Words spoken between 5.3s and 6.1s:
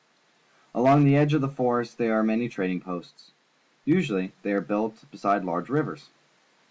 large rivers.